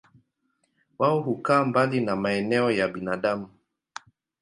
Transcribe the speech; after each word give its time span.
Wao 0.99 1.19
hukaa 1.21 1.65
mbali 1.65 2.01
na 2.01 2.15
maeneo 2.15 2.71
ya 2.71 2.87
binadamu. 2.87 3.47